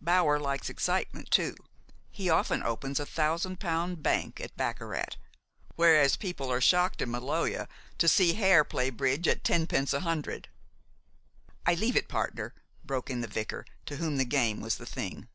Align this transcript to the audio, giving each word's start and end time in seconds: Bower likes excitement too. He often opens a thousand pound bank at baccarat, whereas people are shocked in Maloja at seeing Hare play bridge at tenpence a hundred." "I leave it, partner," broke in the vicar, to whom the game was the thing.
Bower 0.00 0.40
likes 0.40 0.70
excitement 0.70 1.30
too. 1.30 1.54
He 2.10 2.30
often 2.30 2.62
opens 2.62 2.98
a 2.98 3.04
thousand 3.04 3.60
pound 3.60 4.02
bank 4.02 4.40
at 4.40 4.56
baccarat, 4.56 5.16
whereas 5.76 6.16
people 6.16 6.50
are 6.50 6.62
shocked 6.62 7.02
in 7.02 7.10
Maloja 7.10 7.68
at 8.02 8.10
seeing 8.10 8.36
Hare 8.36 8.64
play 8.64 8.88
bridge 8.88 9.28
at 9.28 9.44
tenpence 9.44 9.92
a 9.92 10.00
hundred." 10.00 10.48
"I 11.66 11.74
leave 11.74 11.96
it, 11.96 12.08
partner," 12.08 12.54
broke 12.82 13.10
in 13.10 13.20
the 13.20 13.28
vicar, 13.28 13.66
to 13.84 13.96
whom 13.96 14.16
the 14.16 14.24
game 14.24 14.62
was 14.62 14.76
the 14.76 14.86
thing. 14.86 15.28